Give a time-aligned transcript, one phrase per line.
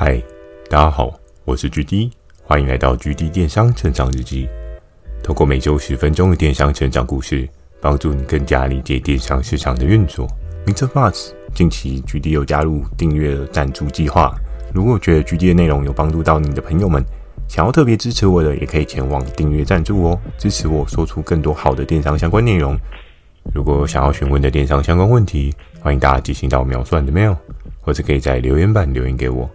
[0.00, 0.22] 嗨，
[0.70, 1.12] 大家好，
[1.44, 2.12] 我是 GD，
[2.44, 4.48] 欢迎来到 GD 电商成长日记。
[5.24, 7.48] 透过每周十分钟的电商成长故事，
[7.80, 10.28] 帮助你更加理解电商市场的运作。
[10.66, 10.86] Mr.
[10.86, 14.32] Buzz，近期 GD 有加入订阅赞助计划。
[14.72, 17.04] 如果觉得 GD 的内容有帮助到你的朋友们，
[17.48, 22.78] 想要特别支持我的，也可以前往订阅赞助哦，支持我说出更多好的电商相关内容。
[23.52, 27.36] 如果想要询问的电商相关问题，欢迎大家寄信到秒算的 mail，
[27.80, 29.50] 或者可以在留言板留言给我。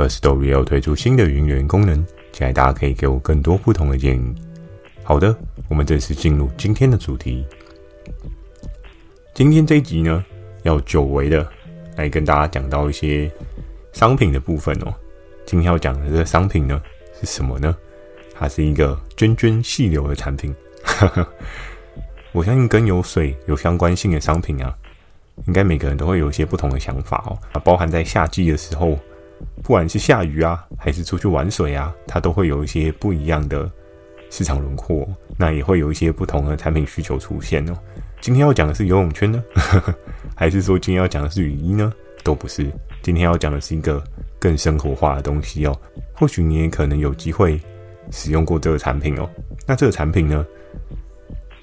[0.00, 4.34] Firstory 要推出新的云留言功能，期待大家可以给我更多不同的建议。
[5.02, 5.36] 好的，
[5.68, 7.44] 我们正式进入今天的主题。
[9.34, 10.24] 今天这一集呢，
[10.62, 11.46] 要久违的
[11.96, 13.30] 来跟大家讲到一些
[13.92, 14.94] 商品的部分哦。
[15.44, 16.80] 今天要讲的这个商品呢，
[17.20, 17.76] 是什么呢？
[18.34, 20.54] 它是一个涓涓细流的产品。
[22.32, 24.74] 我相信跟有水有相关性的商品啊，
[25.46, 27.36] 应该每个人都会有一些不同的想法哦。
[27.52, 28.98] 它包含在夏季的时候。
[29.62, 33.70] 不管是下雨啊，还是出去玩水啊，它都会有一些不一样的
[34.30, 37.74] 市场轮廓，那也会有一些不同的产品需求出现哦。
[38.20, 39.42] 今天要讲的是游泳圈呢，
[40.36, 41.92] 还是说今天要讲的是雨衣呢？
[42.22, 42.70] 都不是，
[43.02, 44.02] 今天要讲的是一个
[44.38, 45.74] 更生活化的东西哦。
[46.14, 47.58] 或许你也可能有机会
[48.10, 49.28] 使用过这个产品哦。
[49.66, 50.44] 那这个产品呢，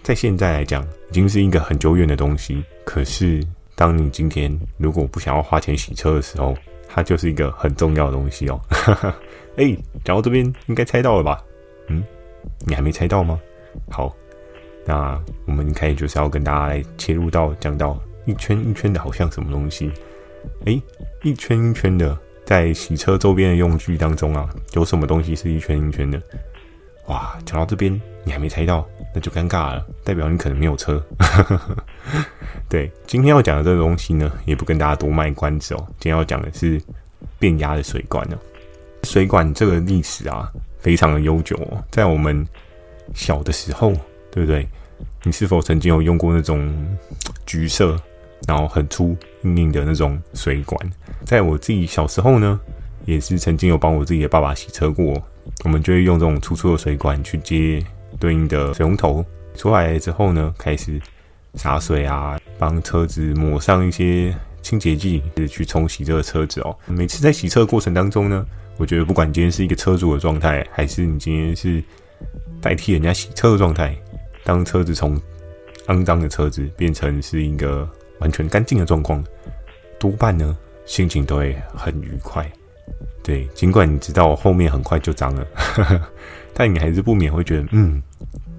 [0.02, 2.64] 在现在来讲已经是一个很久远的东西。
[2.84, 6.58] 可是当你今天如果不想要花钱洗车的时候，
[6.98, 8.60] 它就是一个很重要的东西哦。
[9.56, 11.40] 哎，讲到这边应该猜到了吧？
[11.90, 12.04] 嗯，
[12.66, 13.40] 你还没猜到吗？
[13.92, 14.12] 好，
[14.84, 19.92] 那我们开始就是要跟大家来切入到讲到一圈一圈的好像什么东西。
[20.66, 20.82] 哎，
[21.22, 26.20] 一圈一圈的在洗车周边的用具当中啊，有什么东西是一圈一圈的？
[27.10, 31.00] 哇，讲到这边你还没猜到，那就尴尬了，代表你可能没有车。
[32.70, 35.78] 对，今天要讲的这个东西呢，也不跟大家多卖关子哦。
[36.00, 36.82] 今天要讲的是
[37.40, 38.38] 变压的水管哦。
[39.04, 41.82] 水管这个历史啊，非常的悠久哦。
[41.90, 42.46] 在我们
[43.14, 43.94] 小的时候，
[44.30, 44.68] 对不对？
[45.24, 46.74] 你是否曾经有用过那种
[47.46, 47.96] 橘色，
[48.48, 50.78] 然后很粗硬硬的那种水管？
[51.24, 52.60] 在我自己小时候呢，
[53.06, 55.22] 也是曾经有帮我自己的爸爸洗车过。
[55.64, 57.82] 我们就会用这种粗粗的水管去接
[58.20, 59.24] 对应的水龙头，
[59.56, 61.00] 出来之后呢，开始
[61.58, 66.76] 洒水啊，帮车子抹上一些清洁剂，去冲洗这个车子哦。
[66.86, 68.46] 每次在洗车的过程当中呢，
[68.78, 71.84] 我觉得不管今天是一个车主的状态，还是你今天是
[72.62, 73.96] 代替人家洗车的状态，
[74.44, 75.20] 当车子从
[75.88, 77.90] 肮脏的车子变成是一个
[78.20, 79.24] 完全干净的状况，
[80.00, 82.50] 多半呢，心情都会很愉快。
[83.24, 85.48] 对，尽管你知道后面很快就脏了，
[86.54, 88.02] 但你还是不免会觉得，嗯，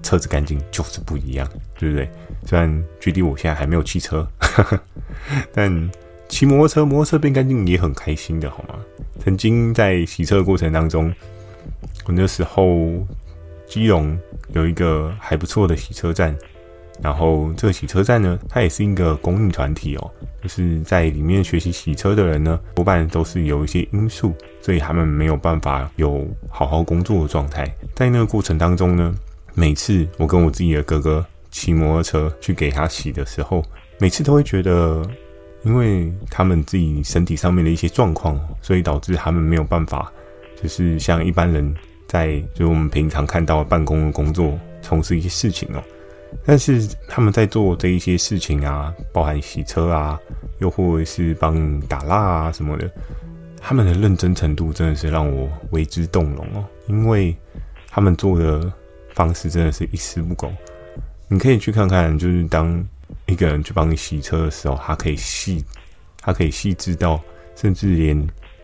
[0.01, 2.09] 车子干净就是不一样，对不对？
[2.45, 4.27] 虽然距离我现在还没有汽车，
[5.53, 5.91] 但
[6.27, 8.75] 骑摩托车，摩托车变干净也很开心的，好吗？
[9.19, 11.13] 曾经在洗车的过程当中，
[12.05, 13.05] 我那时候
[13.67, 14.17] 基隆
[14.53, 16.35] 有一个还不错的洗车站。
[17.01, 20.11] 然后这个洗车站呢，它也是一个公益团体哦，
[20.43, 27.73] 就是在里面学习洗车的人呢，多半都是有一些因素，所以他们没有办法有好好工作的状态。
[27.95, 29.15] 在那个过程当中呢，
[29.59, 33.61] 每次我跟我自己的哥哥骑摩托车去给他洗的时候，
[33.99, 35.05] 每次都会觉得，
[35.63, 40.09] 因为他们自己身体上面的一些状况，所以导致他们没有办法，
[40.63, 41.75] 就是像一般人
[42.07, 45.83] 在就是我们平常看到的办公的工作，从事一些事情哦。
[46.45, 50.17] 但是他们在做这一些事情啊，包含洗车啊，
[50.59, 52.89] 又或者是帮打蜡啊什么的，
[53.59, 56.63] 他们的认真程度真的是让我为之动容哦。
[56.87, 57.35] 因为
[57.89, 58.71] 他们做的
[59.19, 60.49] 方式真的是一丝不苟。
[61.27, 62.81] 你可以去看看，就是当
[63.25, 65.61] 一个人去帮你洗车的时候，他可以细，
[66.21, 67.21] 他可以细致到，
[67.53, 68.15] 甚至连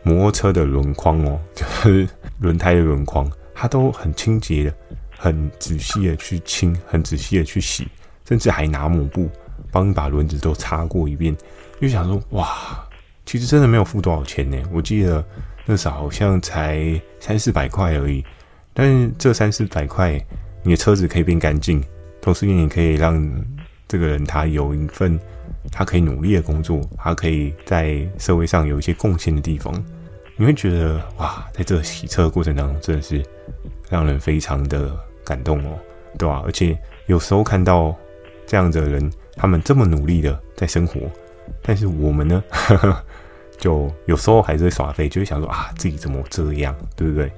[0.01, 2.07] 摩托车的轮框哦， 就是
[2.39, 4.73] 轮胎的轮框，他都很清洁的。
[5.17, 7.87] 很仔细的去清，很仔细的去洗，
[8.27, 9.29] 甚至还拿抹布
[9.71, 11.35] 帮你把轮子都擦过一遍。
[11.81, 12.85] 就想说，哇，
[13.25, 14.57] 其实真的没有付多少钱呢。
[14.71, 15.25] 我记得
[15.65, 18.23] 那时候好像才三四百块而已。
[18.73, 20.21] 但是这三四百块，
[20.65, 21.81] 你的车子可以变干净，
[22.19, 23.25] 同时你也可以让
[23.87, 25.17] 这个人他有一份
[25.71, 29.73] 他可以努力的工作，他可以在社会上有一些贡献的地方。
[30.35, 33.23] 你会觉得，哇，在这洗车的过程当中，真的是
[33.89, 34.93] 让人非常的。
[35.25, 35.79] 感动哦，
[36.19, 36.43] 对吧？
[36.45, 36.77] 而且
[37.07, 37.95] 有时候看到
[38.45, 41.01] 这样的人，他们这么努力的在生活，
[41.63, 42.43] 但是我们呢，
[43.57, 47.31] 就有时候还是会耍废，就会想说啊，自己怎么这样，对不对？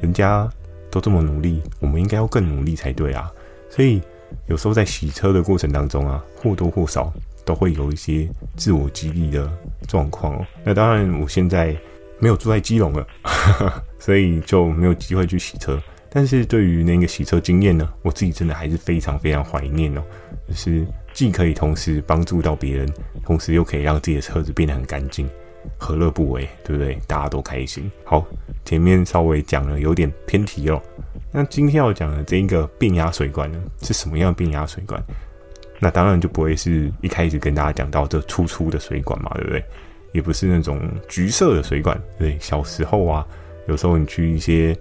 [0.00, 0.48] 人家
[0.92, 3.28] 都这么努力，我们应该要更努力才对啊。
[3.70, 4.00] 所以
[4.46, 7.10] 有时候在洗车的过程当中啊，或多或少
[7.44, 9.50] 都会有一些自我激励的
[9.88, 10.46] 状况哦。
[10.62, 11.74] 那当然，我现在
[12.18, 13.06] 没有住在基隆了，
[13.98, 15.82] 所以就没有机会去洗车。
[16.14, 20.02] 但是对于那个洗车经验呢，我自己真的还是非常非常怀念哦。
[20.46, 22.86] 就是既可以同时帮助到别人，
[23.24, 25.26] 同时又可以让自己的车子变得很干净，
[25.78, 26.48] 何乐不为？
[26.64, 26.98] 对不对？
[27.06, 27.90] 大家都开心。
[28.04, 28.26] 好，
[28.64, 30.80] 前面稍微讲了有点偏题哦。
[31.30, 35.02] 那今天要讲的这一个变压水管呢，是什么样的变压水管？
[35.78, 39.64] 那当然就不会是一开始跟大家讲到这粗粗的水管嘛，对不对？
[40.12, 42.00] 也不是那种橘色的水管。
[42.18, 43.26] 对，小时候啊，
[43.66, 44.76] 有时候你去一些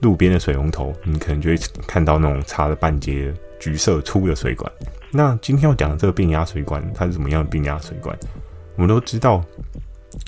[0.00, 4.72] 路边的水龙头，你可能就会看到那种插了半截橘色粗的水管。
[5.10, 8.18] 那今天要讲的这个变压水管，它是怎么样的变压水管？
[8.76, 9.44] 我们都知道，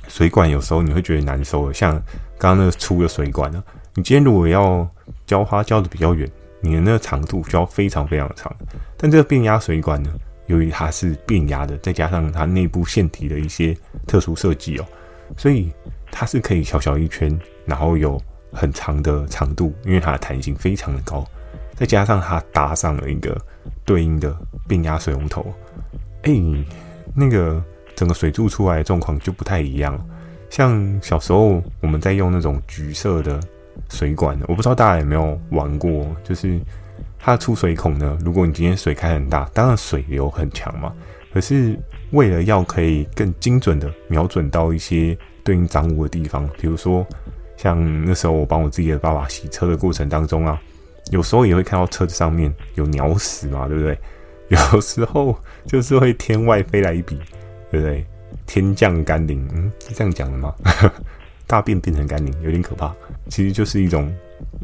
[0.09, 1.95] 水管有时候你会觉得难收的，像
[2.39, 3.63] 刚刚那个粗的水管呢，
[3.95, 4.89] 你今天如果要
[5.27, 6.31] 浇花浇的比较远，
[6.61, 8.55] 你的那个长度就要非常非常长。
[8.97, 10.11] 但这个变压水管呢，
[10.47, 13.77] 由于它是变压的，再加上它内部线体的一些
[14.07, 14.85] 特殊设计哦，
[15.37, 15.73] 所以
[16.11, 18.21] 它是可以小小一圈，然后有
[18.53, 21.27] 很长的长度，因为它的弹性非常的高。
[21.75, 23.37] 再加上它搭上了一个
[23.85, 24.37] 对应的
[24.69, 25.53] 变压水龙头，
[26.23, 26.33] 哎，
[27.15, 27.63] 那个
[27.95, 29.99] 整个水柱出来的状况就不太一样。
[30.51, 33.41] 像小时候我们在用那种橘色的
[33.91, 36.61] 水管，我不知道大家有没有玩过，就是
[37.19, 40.95] 它的出水孔呢，如果你今天水开很大，当然水流很强嘛。
[41.33, 41.77] 可是
[42.13, 47.05] 为了要可以更精准的瞄准到一些对应脏污的地方，比如说
[47.57, 50.61] 像那时候我帮我自己的爸爸洗车的过程当中啊，
[51.11, 53.99] 有时候也会看到车子上面有鸟屎嘛，对不对？
[54.73, 55.37] 有时候
[55.67, 57.19] 就是会天外飞来一笔，
[57.75, 58.07] 对不对？
[58.47, 60.55] 天降甘霖，嗯，是这样讲的吗？
[61.47, 62.95] 大便变成甘霖，有点可怕。
[63.29, 64.13] 其实就是一种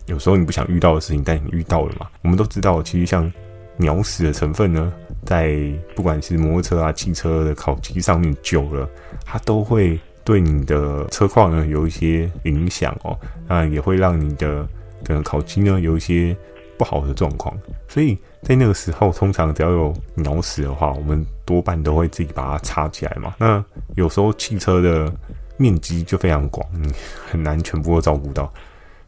[0.07, 2.09] 有时候你不想遇到的事情，但你遇到了嘛。
[2.23, 3.31] 我们都知道，其实像
[3.77, 4.93] 鸟屎的成分呢，
[5.25, 5.57] 在
[5.95, 8.89] 不管是摩托车啊、汽车的烤漆上面久了，
[9.25, 13.19] 它都会对你的车况呢有一些影响哦。
[13.49, 14.67] 那也会让你的
[15.05, 16.37] 可能烤漆呢有一些
[16.79, 17.57] 不好的状况。
[17.89, 23.35] 所以在那个时候，通常只要有鸟屎的话，我们多半都会自己把它擦起来嘛。
[23.39, 23.63] 那
[23.97, 25.13] 有时候汽车的
[25.57, 26.91] 面积就非常广，你
[27.31, 28.53] 很难全部都照顾到，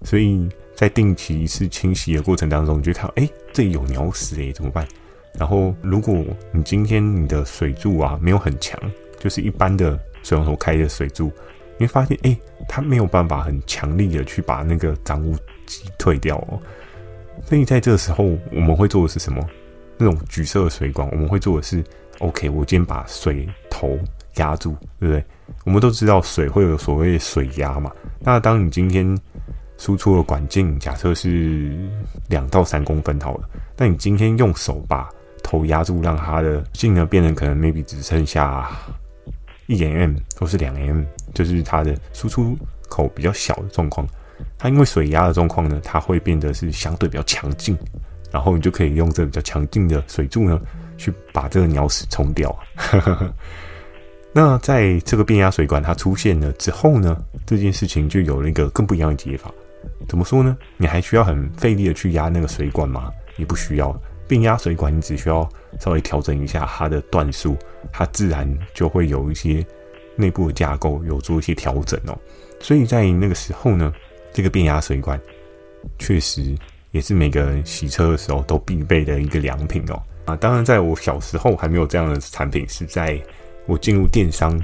[0.02, 4.86] 所以在定期一次清洗的过程当中，你就看到，哎，这里有鸟屎诶，怎么办？
[5.34, 8.78] 然后，如果你今天你的水柱啊没有很强，
[9.18, 11.32] 就是一般的水龙头开的水柱，
[11.78, 12.36] 你会发现，哎，
[12.68, 15.34] 它没有办法很强力的去把那个脏污
[15.64, 16.60] 击退掉哦。
[17.44, 19.42] 所以在这个时候，我们会做的是什么？
[19.98, 21.84] 那种橘色的水管，我们会做的是
[22.18, 23.98] ，OK，我今天把水头
[24.36, 25.24] 压住，对不对？
[25.64, 27.92] 我们都知道水会有所谓水压嘛。
[28.20, 29.16] 那当你今天
[29.76, 31.76] 输出的管径假设是
[32.28, 35.08] 两到三公分好了，那你今天用手把
[35.42, 38.70] 头压住，让它的径呢变成可能 maybe 只剩下
[39.66, 41.04] 一 mm 或是两 M，
[41.34, 42.56] 就是它的输出
[42.88, 44.06] 口比较小的状况。
[44.58, 47.76] 它因为水压的状况呢，它会变得是相对比较强劲，
[48.30, 50.60] 然后你就可以用这比较强劲的水柱呢，
[50.96, 52.56] 去把这个鸟屎冲掉。
[54.34, 59.52] 那在这个变压水管它出现了之后呢，这件事情就有了一个更不一样的解法。
[60.08, 60.56] 怎么说呢？
[60.76, 63.10] 你还需要很费力的去压那个水管吗？
[63.36, 63.94] 也不需要。
[64.28, 65.46] 变压水管你只需要
[65.78, 67.56] 稍微调整一下它的段数，
[67.92, 69.66] 它自然就会有一些
[70.16, 72.16] 内部的架构有做一些调整哦。
[72.58, 73.92] 所以在那个时候呢，
[74.32, 75.20] 这个变压水管
[75.98, 76.54] 确实
[76.90, 80.02] 也是每个人洗车的时候都必备的一个良品哦。
[80.24, 83.20] 啊，当然在我小时候还没有这样的产品，是在。
[83.66, 84.58] 我进入电商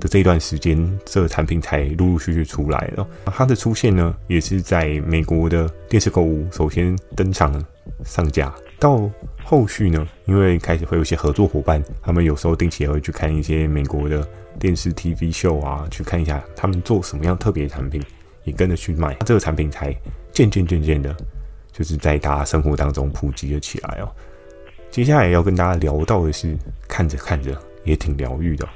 [0.00, 3.06] 的这段时间，这个产品才陆陆续续出来了。
[3.26, 7.64] 它的出现呢，也是在美国的电视购物首先登场
[8.04, 8.52] 上架。
[8.80, 9.08] 到
[9.44, 18.02] 后续呢，因为开始会有一些合作伙伴，他们有时候定期也会去看一些美国的电视 TV 秀啊，去看一下他们做什么样特别的产品，
[18.44, 19.14] 也跟着去卖。
[19.26, 19.94] 这个产品才
[20.32, 21.14] 渐渐渐渐的，
[21.72, 24.08] 就是在大家生活当中普及了起来哦。
[24.90, 26.56] 接下来要跟大家聊到的是，
[26.88, 27.54] 看着看着。
[27.84, 28.66] 也挺疗愈的，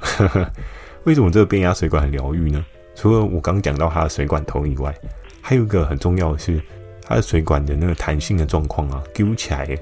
[1.03, 2.63] 为什么这个变压水管很疗愈呢？
[2.93, 4.93] 除了我刚讲到它的水管头以外，
[5.41, 6.61] 还有一个很重要的是，
[7.01, 9.75] 它的水管的那个弹性的状况啊，揪起来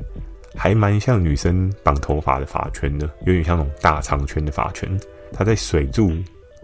[0.56, 4.98] 还蛮像女生绑头发的发圈的，有点像那种大长圈的发圈。
[5.34, 6.10] 它在水柱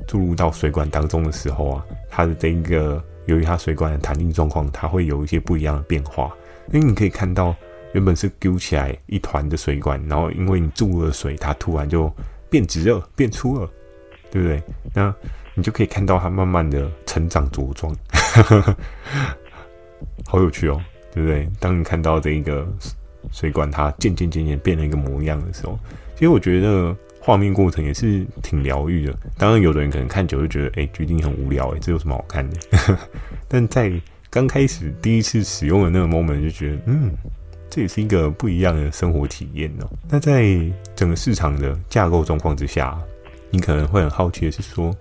[0.08, 6.32] 注入到水管当中的时候啊，它的这一个由于它水管的弹力状况，它会有一些不一样的变化。
[6.72, 7.56] 因为你可以看到，
[7.94, 12.12] 原本是揪起来一团的水管，然后因为你注入了水，它突然就
[12.50, 13.70] 变直了，变粗了，
[14.32, 14.64] 对不对？
[14.94, 15.14] 那
[15.56, 17.96] 你就可以看到它慢慢的成长茁壮，
[20.26, 20.82] 好有趣哦，
[21.14, 21.48] 对不对？
[21.60, 22.68] 当你看到这一个
[23.32, 25.78] 水管它渐渐渐渐变了一个模样的时候，
[26.16, 29.18] 其实我觉得画面过程也是挺疗愈的。
[29.38, 32.60] 当然，有的人可能看久就觉得，哎、欸，决定很无聊，哎，这有什么好看的？
[33.48, 33.90] 但在
[34.30, 37.12] 刚开始第一次使用的那个 moment 就觉得，嗯，
[37.70, 39.90] 这也是一个不一样的生活体验哦。
[40.10, 40.60] 那在
[40.96, 43.00] 整个市场的架构状况之下，
[43.50, 44.94] 你可能会很好奇的是说，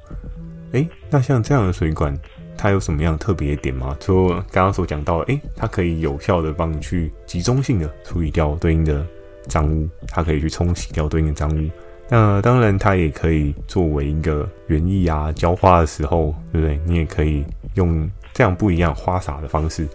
[0.70, 2.16] 哎、那像这样的水管，
[2.56, 3.96] 它有什么样特别的点吗？
[3.98, 9.04] 就刚刚所讲到，哎、欸，它可以有效的帮你去集中性的处理掉对应的
[9.48, 11.68] 脏污，它可以去冲洗掉对应的脏污。
[12.14, 16.78] 那当然，它也可以作为一个园艺啊浇花的时候，对不对？
[16.84, 17.42] 你也可以
[17.76, 19.88] 用这样不一样花洒的方式，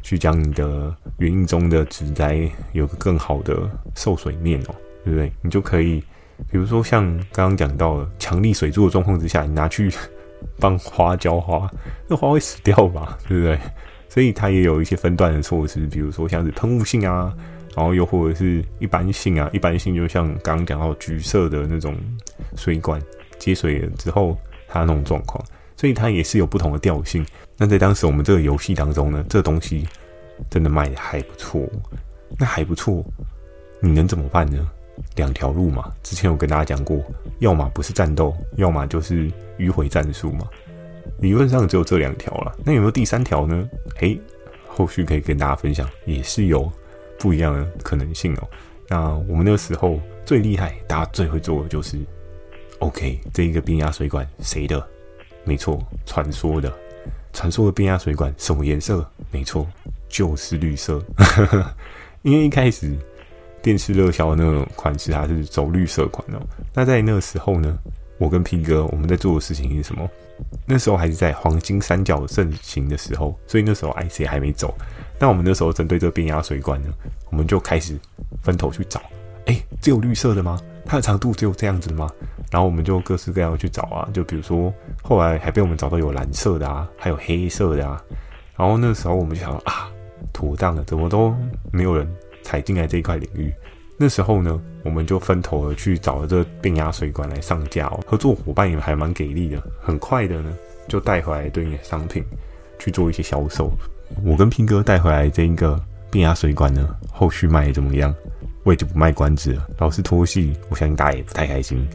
[0.00, 5.32] 去将你的园艺中的植栽有个更好的受水面哦，对不对？
[5.42, 6.00] 你就可以，
[6.48, 9.92] 比如说像刚刚讲到的强力水柱的状况之下，你拿去。
[10.60, 11.68] 帮花浇花，
[12.06, 13.18] 那花会死掉吧？
[13.26, 13.58] 对不对？
[14.10, 17.34] 所以它也有一些分段的措施，比如说像是喷雾性啊，
[17.76, 19.48] 然后又或者是一般性啊。
[19.52, 21.96] 一般性就像刚刚讲到橘色的那种
[22.56, 23.00] 水管
[23.38, 24.36] 接水了之后，
[24.68, 25.44] 它那种状况，
[25.76, 27.24] 所以它也是有不同的调性。
[27.56, 29.86] 那在当时我们这个游戏当中呢，这东西
[30.50, 31.68] 真的卖的还不错。
[32.36, 33.04] 那还不错，
[33.80, 34.68] 你能怎么办呢？
[35.16, 37.00] 两条路嘛，之前有跟大家讲过，
[37.38, 40.48] 要么不是战斗，要么就是迂回战术嘛。
[41.20, 43.68] 理论上只有这两条了，那有没有第三条呢？
[44.00, 44.18] 诶，
[44.66, 46.70] 后续可以跟大家分享，也是有
[47.18, 48.48] 不一样的可能性哦。
[48.88, 51.98] 那我们那个时候最厉害，大家最会做的就是
[52.78, 54.86] ，OK，这一个变压水管谁的？
[55.44, 56.72] 没错，传说的，
[57.32, 59.08] 传说的变压水管什么颜色？
[59.30, 59.66] 没错，
[60.08, 61.02] 就是绿色，
[62.22, 62.96] 因为一开始。
[63.62, 66.46] 电视热销的那种款式，它是走绿色款哦。
[66.74, 67.78] 那在那个时候呢，
[68.18, 70.06] 我跟 P 哥我们在做的事情是什么？
[70.66, 74.76] 那时候还是在黄金三角盛行的时候，所以那时候 IC 还没走。
[75.18, 76.88] 那我们那时候针对这变压水管呢，
[77.30, 77.98] 我们就开始
[78.42, 79.00] 分头去找。
[79.46, 80.58] 哎，只有绿色的吗？
[80.84, 82.10] 它的长度只有这样子吗？
[82.50, 84.08] 然后我们就各式各样去找啊。
[84.12, 88.02] 就比如说，后来还被我们找到有蓝色的啊，还有黑色的啊。
[88.56, 89.90] 然后那时候我们就想啊，
[90.32, 91.34] 妥当了，怎么都
[91.72, 92.06] 没有人。
[92.44, 93.50] 踩进来这一块领域，
[93.96, 97.98] 那时候呢，我们就分头的去找了这变压水管来上架哦。
[98.06, 100.54] 合作伙伴也还蛮给力的，很快的呢，
[100.86, 102.22] 就带回来对应的商品
[102.78, 103.72] 去做一些销售。
[104.24, 105.80] 我跟拼哥带回来这一个
[106.10, 108.14] 变压水管呢，后续卖怎么样？
[108.62, 109.66] 我也就不卖关子了。
[109.78, 111.86] 老是拖戏，我相信大家也不太开心。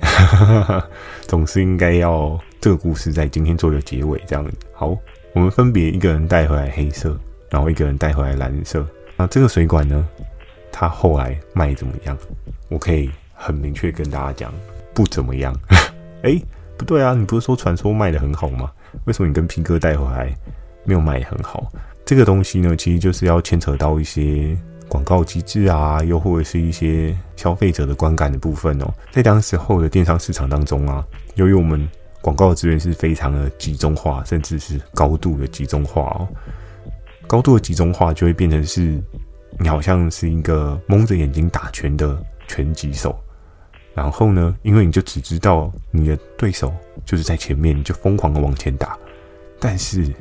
[1.27, 4.45] 总是应该要这个故事在今天做个结尾，这样。
[4.73, 4.95] 好，
[5.33, 7.17] 我们分别一个人带回来黑色，
[7.49, 8.85] 然后一个人带回来蓝色。
[9.17, 10.07] 那这个水管呢？
[10.71, 12.15] 它后来卖怎么样？
[12.69, 14.53] 我可以很明确跟大家讲，
[14.93, 15.51] 不怎么样。
[16.21, 16.39] 哎、
[16.77, 18.71] 不对啊，你不是说传说卖得很好吗？
[19.05, 20.31] 为什么你跟平哥带回来
[20.83, 21.67] 没有卖得很好？
[22.09, 28.91] 这个东西呢，其实就是要牵扯到一些广告机制啊，又或者是一些消费者的观感的部分哦。
[29.11, 31.87] 在当时候的电商市场当中啊，由于我们
[32.19, 36.27] 广告资源是非常的集中化，甚至是高度的集中化哦，
[37.27, 38.99] 高度的集中化就会变成是。
[39.59, 43.15] 你好像是一个蒙着眼睛打拳的拳击手，
[43.93, 46.73] 然后呢，因为你就只知道你的对手
[47.05, 48.97] 就是在前面，你就疯狂的往前打，
[49.59, 50.11] 但是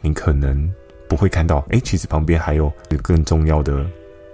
[0.00, 0.72] 你可能
[1.08, 2.72] 不会看到，哎，其实旁边还有
[3.02, 3.84] 更重要的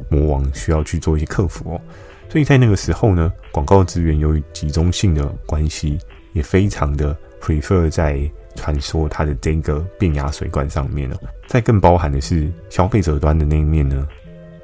[0.08, 1.80] 魔王需要去做一些克服哦。
[2.28, 5.98] 所以在那个时候呢，广告资源由于集中性的关系，
[6.32, 8.18] 也非常的 prefer 在
[8.54, 11.16] 传说它的这个变压水管上面了。
[11.46, 14.06] 再更包含的是消费者端的那一面呢。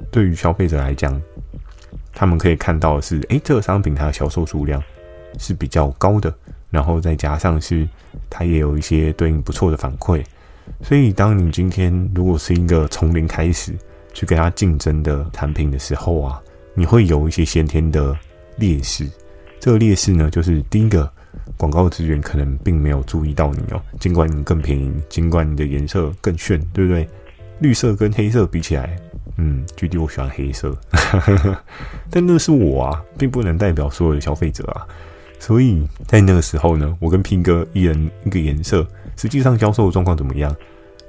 [0.09, 1.21] 对于消费者来讲，
[2.11, 4.81] 他们可以看到的是，诶，这个商品它的销售数量
[5.37, 6.33] 是比较高的，
[6.71, 7.87] 然后再加上是
[8.31, 10.23] 它也有一些对应不错的反馈，
[10.81, 13.73] 所以当你今天如果是一个从零开始
[14.13, 16.41] 去跟它竞争的产品的时候啊，
[16.73, 18.15] 你会有一些先天的
[18.57, 19.07] 劣势。
[19.59, 21.11] 这个劣势呢，就是第一个，
[21.57, 27.07] 广告资源可能并没有注意到你哦，尽管你更便宜，尽管你的颜色更炫，对不对？
[27.59, 28.97] 绿色跟黑色比起来。
[29.41, 30.75] 嗯，具体我喜欢黑色，
[32.11, 34.85] 但那是我啊，并不能代表所有的消费者啊。
[35.39, 38.85] 所以在那个时候呢，我跟平哥一人一个颜色，
[39.19, 40.55] 实际上销售的状况怎么样？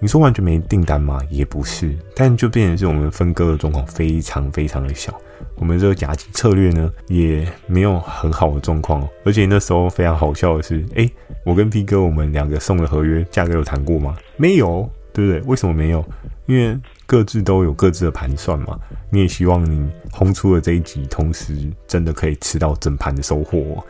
[0.01, 1.21] 你说完全没订单吗？
[1.31, 5.17] 也不是，但就变成是我们分割的状况非常非常的小。
[5.55, 9.09] 我们这个夹击策略呢，也没有很好的状况。
[9.25, 11.09] 而且那时候非常好笑的是，哎，
[11.45, 14.17] 我跟拼哥我们两个送的合约价格有谈过吗？
[14.37, 15.41] 没有，对不对？
[15.43, 16.05] 为什么没有？
[16.47, 16.77] 因为
[17.07, 18.77] 各自都有各自的盘算嘛，
[19.09, 21.55] 你也希望你轰出了这一集，同时
[21.87, 23.85] 真的可以吃到整盘的收获，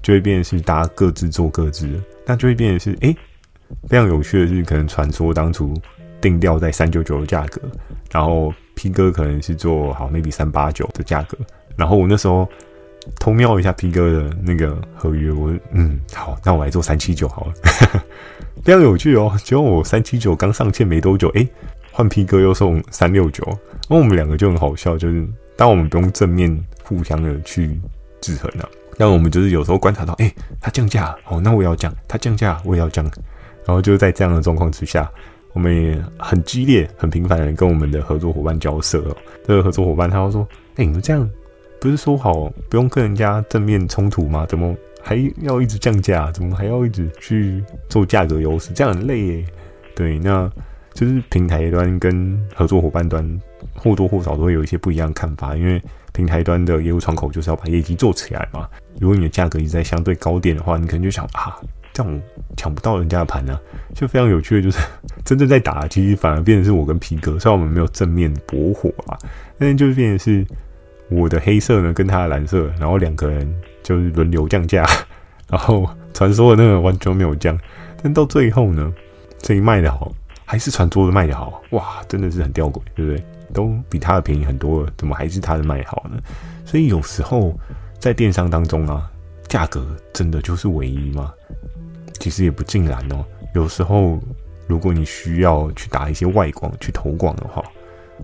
[0.00, 3.16] 就会变成是大家各自做各自的，那就会变成是哎、欸，
[3.88, 5.74] 非常有趣的是，可能传说当初
[6.20, 7.60] 定调在三九九的价格，
[8.10, 11.36] 然后 P 哥可能是做好 maybe 三八九的价格，
[11.76, 12.48] 然后我那时候
[13.20, 17.52] 偷瞄一下 P 哥的那个合约，我嗯好，那我来做三七九好了，
[18.64, 19.36] 非常有趣哦。
[19.44, 21.48] 结果我三七九刚上线没多久，诶，
[21.92, 23.46] 换 P 哥又送三六九，
[23.88, 25.24] 那我们两个就很好笑，就是
[25.56, 27.80] 当我们不用正面互相的去
[28.20, 28.68] 制衡了，
[28.98, 33.08] 但我们就是有时候观察到，诶，他降价，哦，那我也要降，他降价我也要降，
[33.66, 35.10] 然后就在这样的状况之下。
[35.52, 39.16] 我们也很激烈、很频繁的跟我们的合作伙伴交涉哦。
[39.46, 40.46] 这个合作伙伴他会说
[40.76, 41.26] ：“哎，你们这样
[41.80, 44.44] 不是说好不用跟人家正面冲突吗？
[44.46, 46.30] 怎么还要一直降价？
[46.30, 48.70] 怎么还要一直去做价格优势？
[48.74, 49.44] 这样很累耶。”
[49.96, 50.46] 对，那
[50.92, 53.40] 就是平台端跟合作伙伴端
[53.74, 55.82] 或多或少都会有一些不一样的看法，因为
[56.12, 58.68] 平台端的业务窗口就是要把业绩做起来嘛。
[59.00, 61.58] 如果你的价格一直在相对高点的话，你可能就想啊。
[61.94, 62.20] 这样
[62.56, 63.58] 抢不到人家的盘呢、
[63.94, 64.78] 就非常有趣的，就是
[65.24, 69.18] 真正在打，其实反而变成是我跟皮哥，虽然我们没有正面驳火啊，
[69.58, 70.46] 但是就是变成是
[71.08, 73.48] 我的黑色呢跟他的蓝色，然后两个人
[73.82, 74.84] 就是轮流降价，
[75.48, 77.58] 然后传说的那个完全没有降，
[78.02, 78.92] 但到最后呢，
[79.38, 80.12] 这一卖的好，
[80.44, 83.24] 还是传说的卖的好，哇，真的是很吊诡，对不对？
[83.54, 86.18] 都比他的便宜很多了，怎么还是他的卖好呢？
[86.64, 87.56] 所以有时候
[87.98, 89.08] 在电商当中啊，
[89.46, 91.32] 价格真的就是唯一吗？
[92.18, 94.18] 其实也不尽然哦，有时候
[94.66, 97.62] 如果你需要去打一些外广、去投广的话，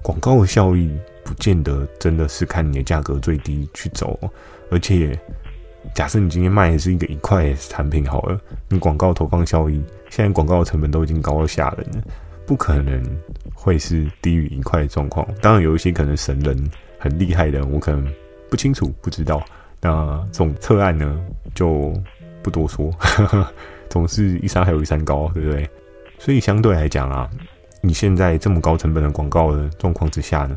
[0.03, 0.91] 广告的效益
[1.23, 4.19] 不见得真的是看你的价格最低去走。
[4.71, 5.19] 而且，
[5.95, 12.03] 假设你今天卖的是一个一块产品好了，你广告投放效益现在广告的成本都已经高到吓人了，
[12.47, 13.03] 不可能
[13.55, 15.27] 会是低于一块的状况。
[15.41, 16.57] 当然有一些可能神人
[16.99, 18.13] 很厉害的，我可能
[18.49, 19.43] 不清楚不知道。
[19.81, 21.21] 那这种策案呢，
[21.55, 21.93] 就
[22.43, 22.91] 不多说。
[23.93, 25.69] 总是一山还有一山高，对不对？
[26.19, 27.29] 所以相对来讲啊，
[27.83, 30.57] 你现在这么高成本的广告的状况之下呢，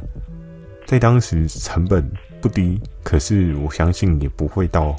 [0.86, 4.96] 在当时成本不低，可是我相信也不会到，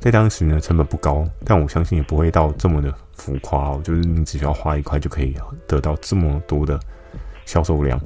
[0.00, 3.80] 在当时呢成本不高，但我相信也不会到这么的浮夸哦。
[3.82, 5.34] 就是你只需要花一块就可以
[5.66, 6.78] 得到这么多的
[7.46, 7.98] 销售量。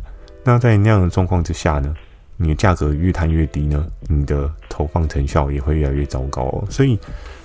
[0.45, 1.93] 那在那样的状况之下呢，
[2.37, 6.65] 你的价格越摊越低呢，你的投放成效也会越来越糟糕哦。
[6.71, 6.97] 所以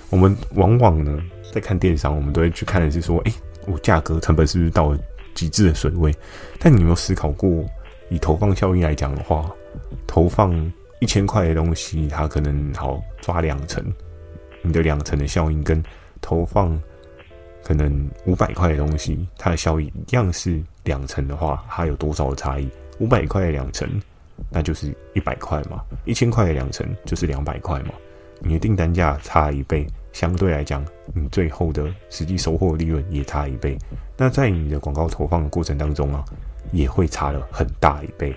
[0.08, 1.20] 我们往往呢。
[1.58, 3.32] 在看电商，我们都会去看的是说，诶，
[3.66, 4.98] 我价格成本是不是到了
[5.34, 6.14] 极致的水位？
[6.58, 7.64] 但你有没有思考过，
[8.10, 9.50] 以投放效应来讲的话，
[10.06, 10.54] 投放
[11.00, 13.84] 一千块的东西，它可能好抓两成，
[14.62, 15.82] 你的两成的效应跟
[16.20, 16.80] 投放
[17.62, 22.68] 可能五百块的东西，它的效益一样是两成的话，它有多少的差异？
[22.98, 23.88] 五百块的两成，
[24.50, 27.90] 那就是一百块嘛；一千块的两成，就是两百块嘛。
[28.40, 29.86] 你的订单价差一倍。
[30.18, 33.78] 相对来讲，你最后的实际收获利润也差一倍。
[34.16, 36.24] 那在你的广告投放的过程当中啊，
[36.72, 38.34] 也会差了很大一倍，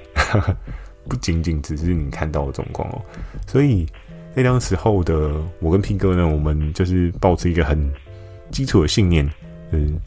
[1.09, 3.01] 不仅仅只是你看到的状况哦。
[3.47, 3.87] 所以
[4.35, 7.91] 那当时候的我跟 P 哥呢，我们就是抱持一个很
[8.51, 9.27] 基础的信念，
[9.71, 9.99] 嗯，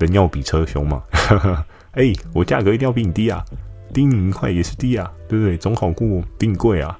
[0.00, 1.02] 人要比车凶嘛。
[1.92, 3.42] 哎，我价格一定要比你低啊，
[3.94, 5.56] 低你一块也是低啊，对不对？
[5.56, 6.98] 总好过比你贵啊。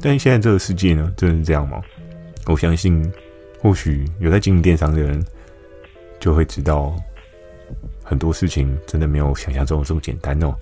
[0.00, 1.80] 但现在这个世界呢，真的是这样吗？
[2.46, 3.08] 我相信。
[3.60, 5.22] 或许有在经营电商的人
[6.18, 6.94] 就会知道，
[8.02, 10.54] 很多事情真的没有想象中的这么简单哦。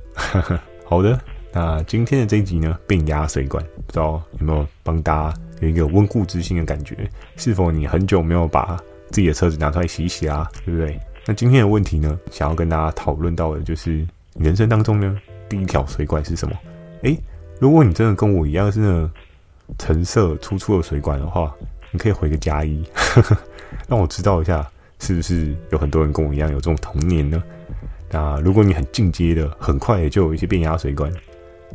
[0.85, 1.19] 好的，
[1.53, 7.09] 那今天的这一集呢，变压水管，不知道有没有帮大家有一个温故知新的感觉？
[7.37, 8.77] 是否你很久没有把
[9.11, 10.51] 自己的车子拿出来洗一洗啊？
[10.65, 10.99] 对不对？
[11.25, 15.17] 那今天的问题呢，想要跟大家讨论到的就是，人生当中呢，
[15.49, 16.57] 第一条水管是什么？
[17.03, 17.17] 诶，
[17.61, 19.11] 如果你真的跟我一样是那
[19.79, 21.55] 橙色粗粗的水管的话。
[21.91, 22.85] 你可以回个加一，
[23.89, 27.43] 让我知道一下，是不是有很多人跟我一样有这种童年呢？
[28.11, 31.13] 那如果你很进阶的，很快也就有一些变压水管，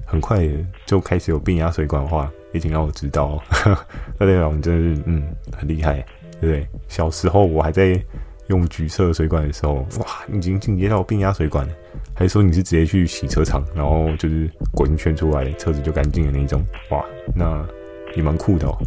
[0.05, 0.47] 很快
[0.85, 3.41] 就开始有变压水管的话，也请让我知道。
[4.17, 5.23] 那代表你真的是嗯
[5.55, 6.05] 很厉害，
[6.39, 6.67] 对不对？
[6.87, 8.03] 小时候我还在
[8.47, 11.73] 用橘色水管的时候，哇，你已经进阶到变压水管了，
[12.15, 16.65] 还是说你是直接去洗车场，然后就是滚一圈出来，车子就干净的那种？
[16.89, 17.63] 哇，那
[18.15, 18.77] 也蛮酷的哦。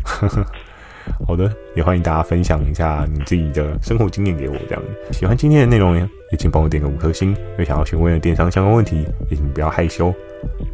[1.26, 4.56] 好的，也欢迎大家分享一下你自己的生活经验给我。
[4.68, 7.36] 这样喜欢今天的内容呢，也请帮我点个五颗星。
[7.58, 10.12] 有想要询问的电商相关问题，也请不要害羞，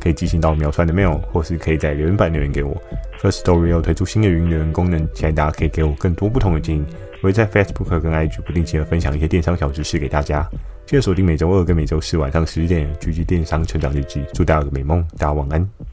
[0.01, 2.77] 可以寄信到秒传的 mail，或是可以在留言板留言给我。
[3.21, 6.85] First Story 要推出新的语音留言功能，期待大家可以给我更多不同的建议。
[7.23, 10.49] 我会在 Facebook 跟 IG 不定期的分享一些电商小知识给大家。
[10.85, 14.25] 记得锁定每周二跟每周四晚上十点，狙击电商成长日记。
[14.35, 15.92] 祝大家有个美梦，大家晚安。